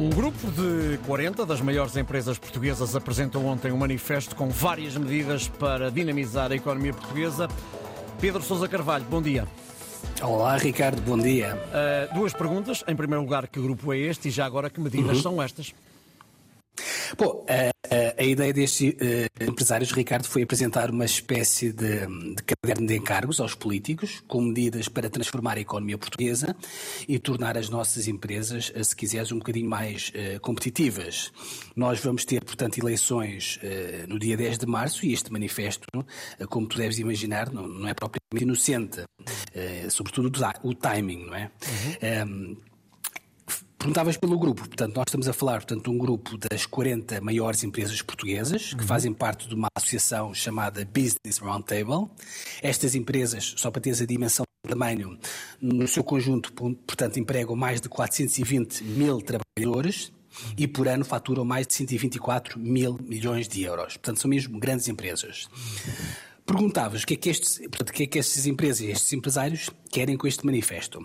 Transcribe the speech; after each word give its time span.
Um 0.00 0.08
grupo 0.08 0.50
de 0.52 0.96
40 1.04 1.44
das 1.44 1.60
maiores 1.60 1.94
empresas 1.94 2.38
portuguesas 2.38 2.96
apresentou 2.96 3.44
ontem 3.44 3.70
um 3.70 3.76
manifesto 3.76 4.34
com 4.34 4.48
várias 4.48 4.96
medidas 4.96 5.46
para 5.46 5.90
dinamizar 5.90 6.50
a 6.50 6.54
economia 6.54 6.94
portuguesa. 6.94 7.46
Pedro 8.18 8.40
Sousa 8.40 8.66
Carvalho, 8.66 9.04
bom 9.10 9.20
dia. 9.20 9.46
Olá, 10.22 10.56
Ricardo, 10.56 11.02
bom 11.02 11.18
dia. 11.18 11.54
Uh, 11.54 12.14
duas 12.14 12.32
perguntas. 12.32 12.82
Em 12.88 12.96
primeiro 12.96 13.22
lugar, 13.22 13.46
que 13.46 13.60
grupo 13.60 13.92
é 13.92 13.98
este 13.98 14.28
e 14.28 14.30
já 14.30 14.46
agora 14.46 14.70
que 14.70 14.80
medidas 14.80 15.18
uhum. 15.18 15.22
são 15.22 15.42
estas? 15.42 15.74
Bom, 17.16 17.44
a, 17.48 17.70
a, 17.94 18.22
a 18.22 18.24
ideia 18.24 18.52
destes 18.52 18.92
uh, 18.92 19.44
empresários, 19.44 19.90
Ricardo, 19.92 20.26
foi 20.26 20.42
apresentar 20.42 20.90
uma 20.90 21.04
espécie 21.04 21.72
de, 21.72 22.06
de, 22.06 22.42
caderno 22.42 22.86
de 22.86 22.96
encargos 22.96 23.40
aos 23.40 23.54
políticos, 23.54 24.22
com 24.28 24.40
medidas 24.40 24.88
para 24.88 25.10
transformar 25.10 25.56
a 25.56 25.60
economia 25.60 25.98
portuguesa 25.98 26.54
e 27.08 27.18
tornar 27.18 27.56
as 27.56 27.68
nossas 27.68 28.06
empresas, 28.06 28.72
uh, 28.74 28.84
se 28.84 28.94
quiseres, 28.94 29.32
um 29.32 29.38
bocadinho 29.38 29.68
mais 29.68 30.10
uh, 30.10 30.40
competitivas. 30.40 31.32
Nós 31.74 32.00
vamos 32.00 32.24
ter, 32.24 32.44
portanto, 32.44 32.78
eleições 32.78 33.58
no 34.08 34.18
dia 34.18 34.36
10 34.36 34.58
de 34.58 34.66
março 34.66 35.04
e 35.06 35.12
este 35.12 35.32
manifesto, 35.32 35.86
como 36.48 36.66
tu 36.66 36.76
deves 36.76 36.98
imaginar, 36.98 37.50
não, 37.50 37.66
não 37.66 37.88
é 37.88 37.94
propriamente 37.94 38.42
inocente, 38.44 39.04
sobretudo 39.88 40.30
o 40.62 40.74
timing, 40.74 41.26
não 41.26 41.34
é? 41.34 41.50
Uhum. 42.02 42.56
Um, 42.56 42.69
Perguntavas 43.80 44.18
pelo 44.18 44.38
grupo, 44.38 44.68
portanto, 44.68 44.94
nós 44.94 45.06
estamos 45.08 45.26
a 45.26 45.32
falar 45.32 45.60
portanto, 45.60 45.84
de 45.84 45.90
um 45.90 45.96
grupo 45.96 46.36
das 46.36 46.66
40 46.66 47.18
maiores 47.22 47.64
empresas 47.64 48.02
portuguesas 48.02 48.74
que 48.74 48.82
uhum. 48.82 48.86
fazem 48.86 49.10
parte 49.10 49.48
de 49.48 49.54
uma 49.54 49.68
associação 49.74 50.34
chamada 50.34 50.84
Business 50.84 51.38
Roundtable. 51.40 52.10
Estas 52.60 52.94
empresas, 52.94 53.54
só 53.56 53.70
para 53.70 53.80
teres 53.80 54.02
a 54.02 54.04
dimensão 54.04 54.44
do 54.62 54.68
tamanho, 54.68 55.18
no 55.58 55.88
seu 55.88 56.04
conjunto, 56.04 56.52
portanto, 56.52 57.18
empregam 57.18 57.56
mais 57.56 57.80
de 57.80 57.88
420 57.88 58.84
mil 58.84 59.22
trabalhadores 59.22 60.12
e 60.58 60.68
por 60.68 60.86
ano 60.86 61.02
faturam 61.02 61.42
mais 61.42 61.66
de 61.66 61.72
124 61.72 62.60
mil 62.60 62.98
milhões 63.02 63.48
de 63.48 63.62
euros. 63.62 63.94
Portanto, 63.94 64.20
são 64.20 64.28
mesmo 64.28 64.60
grandes 64.60 64.88
empresas. 64.88 65.48
Perguntavas 66.44 67.02
o 67.02 67.06
que 67.06 67.14
é 67.14 67.16
que, 67.16 67.30
estes, 67.30 67.58
é 67.58 68.18
estas 68.18 68.44
empresas 68.44 68.82
estes 68.82 69.10
empresários 69.14 69.70
querem 69.90 70.18
com 70.18 70.26
este 70.26 70.44
manifesto. 70.44 71.00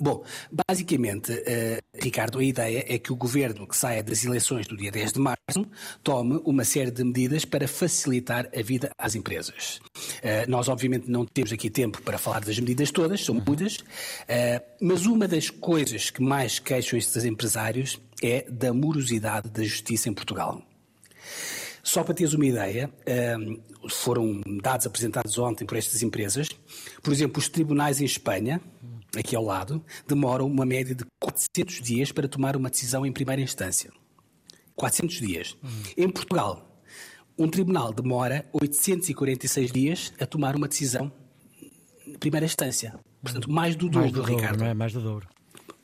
Bom, 0.00 0.24
basicamente, 0.50 1.32
uh, 1.32 2.02
Ricardo, 2.02 2.38
a 2.38 2.44
ideia 2.44 2.84
é 2.88 2.98
que 2.98 3.12
o 3.12 3.16
governo 3.16 3.66
que 3.66 3.76
saia 3.76 4.02
das 4.02 4.24
eleições 4.24 4.66
do 4.66 4.74
dia 4.74 4.90
10 4.90 5.12
de 5.12 5.20
março 5.20 5.66
tome 6.02 6.40
uma 6.44 6.64
série 6.64 6.90
de 6.90 7.04
medidas 7.04 7.44
para 7.44 7.68
facilitar 7.68 8.48
a 8.56 8.62
vida 8.62 8.90
às 8.96 9.14
empresas. 9.14 9.80
Uh, 10.18 10.48
nós, 10.48 10.68
obviamente, 10.68 11.10
não 11.10 11.26
temos 11.26 11.52
aqui 11.52 11.68
tempo 11.68 12.00
para 12.02 12.16
falar 12.16 12.40
das 12.40 12.58
medidas 12.58 12.90
todas, 12.90 13.22
são 13.22 13.34
muitas, 13.34 13.76
uh, 13.76 13.84
mas 14.80 15.04
uma 15.04 15.28
das 15.28 15.50
coisas 15.50 16.08
que 16.08 16.22
mais 16.22 16.58
queixam 16.58 16.98
estes 16.98 17.24
empresários 17.26 18.00
é 18.22 18.46
da 18.50 18.72
morosidade 18.72 19.50
da 19.50 19.62
justiça 19.62 20.08
em 20.08 20.14
Portugal. 20.14 20.62
Só 21.82 22.02
para 22.02 22.14
teres 22.14 22.32
uma 22.32 22.46
ideia, 22.46 22.88
foram 23.90 24.40
dados 24.62 24.86
apresentados 24.86 25.36
ontem 25.36 25.66
por 25.66 25.76
estas 25.76 26.00
empresas. 26.00 26.48
Por 27.02 27.12
exemplo, 27.12 27.40
os 27.40 27.48
tribunais 27.48 28.00
em 28.00 28.04
Espanha, 28.04 28.60
aqui 29.16 29.36
ao 29.36 29.44
lado, 29.44 29.84
demoram 30.06 30.46
uma 30.46 30.64
média 30.64 30.94
de 30.94 31.04
400 31.20 31.80
dias 31.80 32.12
para 32.12 32.28
tomar 32.28 32.56
uma 32.56 32.70
decisão 32.70 33.04
em 33.04 33.12
primeira 33.12 33.40
instância. 33.40 33.90
400 34.74 35.16
dias. 35.16 35.56
Hum. 35.62 35.68
Em 35.96 36.10
Portugal, 36.10 36.82
um 37.38 37.48
tribunal 37.48 37.92
demora 37.92 38.46
846 38.52 39.72
dias 39.72 40.12
a 40.20 40.26
tomar 40.26 40.56
uma 40.56 40.68
decisão 40.68 41.12
em 42.06 42.18
primeira 42.18 42.46
instância. 42.46 42.98
Portanto, 43.22 43.50
mais 43.50 43.76
do 43.76 43.90
mais 43.90 44.10
dobro, 44.10 44.22
do 44.22 44.36
Ricardo. 44.36 44.64
É? 44.64 44.74
Mais 44.74 44.92
do 44.92 45.00
dobro. 45.00 45.28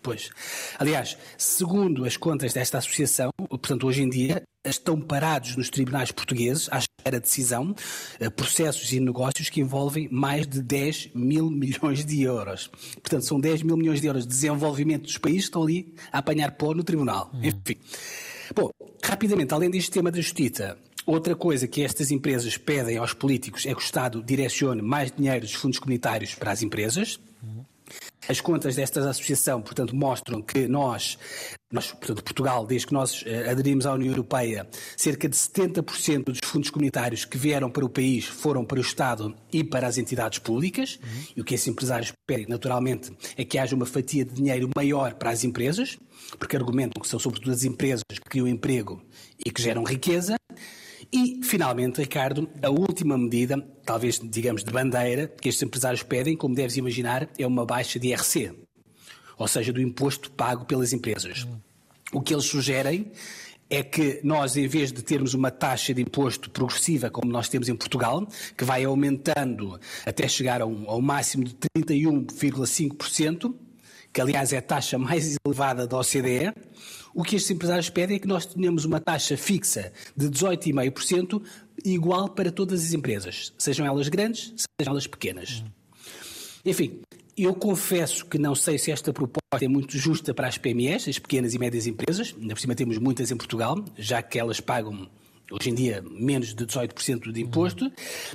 Pois. 0.02 0.30
Aliás, 0.78 1.18
segundo 1.36 2.04
as 2.04 2.16
contas 2.16 2.52
desta 2.52 2.78
associação, 2.78 3.30
portanto, 3.48 3.86
hoje 3.86 4.02
em 4.02 4.08
dia, 4.08 4.42
estão 4.64 5.00
parados 5.00 5.56
nos 5.56 5.70
tribunais 5.70 6.12
portugueses, 6.12 6.68
à 6.70 6.80
de 7.16 7.22
decisão, 7.22 7.74
eh, 8.20 8.30
processos 8.30 8.92
e 8.92 9.00
negócios 9.00 9.48
que 9.48 9.60
envolvem 9.60 10.08
mais 10.10 10.46
de 10.46 10.60
10 10.62 11.10
mil 11.14 11.48
milhões 11.50 12.04
de 12.04 12.22
euros. 12.22 12.70
Portanto, 13.00 13.24
são 13.24 13.40
10 13.40 13.62
mil 13.62 13.76
milhões 13.76 14.00
de 14.00 14.06
euros 14.06 14.22
de 14.24 14.28
desenvolvimento 14.28 15.02
dos 15.02 15.18
países 15.18 15.42
que 15.42 15.48
estão 15.48 15.62
ali 15.62 15.94
a 16.12 16.18
apanhar 16.18 16.52
pó 16.52 16.74
no 16.74 16.84
tribunal. 16.84 17.30
Uhum. 17.32 17.44
Enfim. 17.44 17.76
Bom, 18.54 18.70
rapidamente, 19.02 19.52
além 19.52 19.70
deste 19.70 19.90
tema 19.90 20.10
da 20.10 20.20
justiça, 20.20 20.76
Outra 21.08 21.34
coisa 21.34 21.66
que 21.66 21.82
estas 21.82 22.10
empresas 22.10 22.58
pedem 22.58 22.98
aos 22.98 23.14
políticos 23.14 23.64
é 23.64 23.70
que 23.70 23.80
o 23.80 23.82
Estado 23.82 24.22
direcione 24.22 24.82
mais 24.82 25.10
dinheiro 25.10 25.40
dos 25.40 25.54
fundos 25.54 25.78
comunitários 25.78 26.34
para 26.34 26.52
as 26.52 26.62
empresas. 26.62 27.18
Uhum. 27.42 27.64
As 28.28 28.42
contas 28.42 28.76
desta 28.76 29.00
associação, 29.08 29.62
portanto, 29.62 29.96
mostram 29.96 30.42
que 30.42 30.68
nós, 30.68 31.18
nós 31.70 31.92
portanto, 31.92 32.24
Portugal, 32.24 32.66
desde 32.66 32.86
que 32.86 32.94
nós 32.94 33.22
uh, 33.22 33.50
aderimos 33.50 33.84
à 33.84 33.92
União 33.92 34.10
Europeia, 34.10 34.66
cerca 34.96 35.28
de 35.28 35.36
70% 35.36 36.24
dos 36.24 36.38
fundos 36.42 36.70
comunitários 36.70 37.24
que 37.24 37.36
vieram 37.36 37.70
para 37.70 37.84
o 37.84 37.88
país 37.88 38.24
foram 38.24 38.64
para 38.64 38.78
o 38.78 38.80
Estado 38.80 39.34
e 39.52 39.62
para 39.62 39.86
as 39.86 39.98
entidades 39.98 40.38
públicas. 40.38 40.98
Uhum. 41.02 41.22
E 41.36 41.40
o 41.40 41.44
que 41.44 41.54
esses 41.54 41.68
empresários 41.68 42.12
pedem, 42.26 42.46
naturalmente, 42.48 43.12
é 43.36 43.44
que 43.44 43.58
haja 43.58 43.76
uma 43.76 43.86
fatia 43.86 44.24
de 44.24 44.32
dinheiro 44.34 44.70
maior 44.74 45.14
para 45.14 45.30
as 45.30 45.44
empresas, 45.44 45.98
porque 46.38 46.56
argumentam 46.56 47.02
que 47.02 47.08
são 47.08 47.18
sobretudo 47.18 47.52
as 47.52 47.64
empresas 47.64 48.02
que 48.10 48.20
criam 48.20 48.48
emprego 48.48 49.02
e 49.44 49.50
que 49.50 49.60
geram 49.60 49.84
riqueza. 49.84 50.36
E, 51.12 51.40
finalmente, 51.42 52.00
Ricardo, 52.00 52.48
a 52.62 52.70
última 52.70 53.16
medida, 53.16 53.56
talvez 53.84 54.20
digamos 54.22 54.62
de 54.62 54.70
bandeira, 54.70 55.28
que 55.28 55.48
estes 55.48 55.62
empresários 55.62 56.02
pedem, 56.02 56.36
como 56.36 56.54
deves 56.54 56.76
imaginar, 56.76 57.28
é 57.38 57.46
uma 57.46 57.64
baixa 57.64 57.98
de 57.98 58.08
IRC, 58.08 58.67
ou 59.38 59.48
seja, 59.48 59.72
do 59.72 59.80
imposto 59.80 60.30
pago 60.30 60.64
pelas 60.64 60.92
empresas. 60.92 61.46
O 62.12 62.20
que 62.20 62.34
eles 62.34 62.44
sugerem 62.46 63.12
é 63.70 63.82
que 63.82 64.20
nós, 64.24 64.56
em 64.56 64.66
vez 64.66 64.90
de 64.90 65.02
termos 65.02 65.34
uma 65.34 65.50
taxa 65.50 65.92
de 65.92 66.00
imposto 66.02 66.50
progressiva 66.50 67.10
como 67.10 67.30
nós 67.30 67.48
temos 67.48 67.68
em 67.68 67.76
Portugal, 67.76 68.26
que 68.56 68.64
vai 68.64 68.84
aumentando 68.84 69.78
até 70.06 70.26
chegar 70.26 70.62
ao 70.62 71.00
máximo 71.02 71.44
de 71.44 71.54
31,5%, 71.76 73.54
que 74.12 74.20
aliás 74.20 74.52
é 74.52 74.58
a 74.58 74.62
taxa 74.62 74.98
mais 74.98 75.36
elevada 75.44 75.86
da 75.86 75.98
OCDE, 75.98 76.52
o 77.14 77.22
que 77.22 77.36
estes 77.36 77.50
empresários 77.50 77.90
pedem 77.90 78.16
é 78.16 78.18
que 78.18 78.28
nós 78.28 78.46
tenhamos 78.46 78.84
uma 78.84 79.00
taxa 79.00 79.36
fixa 79.36 79.92
de 80.16 80.28
18,5% 80.28 81.42
igual 81.84 82.28
para 82.28 82.50
todas 82.50 82.84
as 82.84 82.92
empresas, 82.92 83.52
sejam 83.58 83.86
elas 83.86 84.08
grandes, 84.08 84.54
sejam 84.80 84.92
elas 84.92 85.06
pequenas. 85.06 85.62
Enfim, 86.64 87.00
eu 87.44 87.54
confesso 87.54 88.26
que 88.26 88.38
não 88.38 88.54
sei 88.54 88.78
se 88.78 88.90
esta 88.90 89.12
proposta 89.12 89.64
é 89.64 89.68
muito 89.68 89.96
justa 89.96 90.34
para 90.34 90.48
as 90.48 90.58
PMEs, 90.58 91.08
as 91.08 91.18
pequenas 91.18 91.54
e 91.54 91.58
médias 91.58 91.86
empresas, 91.86 92.34
ainda 92.40 92.54
por 92.54 92.60
cima 92.60 92.74
temos 92.74 92.98
muitas 92.98 93.30
em 93.30 93.36
Portugal, 93.36 93.84
já 93.96 94.22
que 94.22 94.38
elas 94.38 94.60
pagam 94.60 95.08
hoje 95.50 95.70
em 95.70 95.74
dia 95.74 96.04
menos 96.10 96.54
de 96.54 96.66
18% 96.66 97.32
de 97.32 97.40
imposto, 97.40 97.90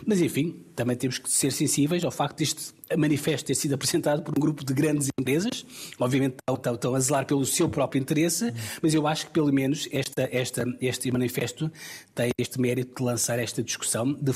mas 0.05 0.21
enfim, 0.21 0.63
também 0.75 0.95
temos 0.95 1.17
que 1.17 1.29
ser 1.29 1.51
sensíveis 1.51 2.03
ao 2.03 2.11
facto 2.11 2.37
deste 2.37 2.73
manifesto 2.97 3.45
ter 3.45 3.55
sido 3.55 3.73
apresentado 3.73 4.23
por 4.23 4.33
um 4.37 4.41
grupo 4.41 4.63
de 4.63 4.73
grandes 4.73 5.07
empresas, 5.19 5.65
obviamente 5.99 6.35
estão, 6.49 6.73
estão 6.73 6.95
a 6.95 6.99
zelar 6.99 7.25
pelo 7.25 7.45
seu 7.45 7.69
próprio 7.69 8.01
interesse, 8.01 8.53
mas 8.81 8.93
eu 8.93 9.07
acho 9.07 9.27
que 9.27 9.33
pelo 9.33 9.51
menos 9.51 9.87
esta, 9.91 10.29
esta, 10.31 10.65
este 10.81 11.11
manifesto 11.11 11.71
tem 12.13 12.31
este 12.37 12.59
mérito 12.59 12.95
de 12.95 13.03
lançar 13.03 13.39
esta 13.39 13.63
discussão 13.63 14.13
da 14.13 14.33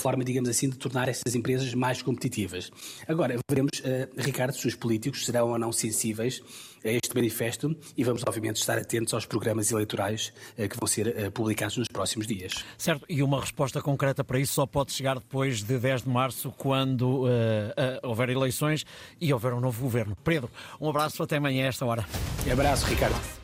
forma, 0.00 0.24
digamos 0.24 0.48
assim, 0.48 0.68
de 0.68 0.76
tornar 0.76 1.08
estas 1.08 1.34
empresas 1.34 1.72
mais 1.74 2.02
competitivas. 2.02 2.70
Agora, 3.06 3.36
veremos, 3.48 3.78
uh, 3.80 4.08
Ricardo, 4.16 4.54
se 4.54 4.66
os 4.66 4.74
políticos 4.74 5.24
serão 5.26 5.50
ou 5.50 5.58
não 5.58 5.72
sensíveis 5.72 6.42
a 6.82 6.88
este 6.88 7.14
manifesto 7.14 7.76
e 7.96 8.02
vamos, 8.02 8.22
obviamente, 8.26 8.56
estar 8.56 8.78
atentos 8.78 9.12
aos 9.12 9.26
programas 9.26 9.70
eleitorais 9.70 10.32
uh, 10.58 10.68
que 10.68 10.76
vão 10.78 10.86
ser 10.86 11.08
uh, 11.08 11.30
publicados 11.30 11.76
nos 11.76 11.88
próximos 11.88 12.26
dias. 12.26 12.64
Certo, 12.78 13.04
e 13.08 13.22
uma 13.22 13.40
resposta 13.40 13.80
concreta 13.82 14.24
para 14.24 14.38
isso 14.38 14.54
só 14.54 14.66
pode 14.66 14.92
chegar 14.92 15.18
depois 15.18 15.62
de 15.62 15.78
10 15.78 16.02
de 16.02 16.08
março, 16.08 16.52
quando 16.56 17.26
houver 18.02 18.30
eleições 18.30 18.84
e 19.20 19.32
houver 19.32 19.52
um 19.52 19.60
novo 19.60 19.82
governo. 19.82 20.16
Pedro, 20.24 20.50
um 20.80 20.88
abraço 20.88 21.22
até 21.22 21.36
amanhã 21.36 21.64
a 21.64 21.68
esta 21.68 21.84
hora. 21.84 22.04
Abraço, 22.50 22.86
Ricardo. 22.86 23.39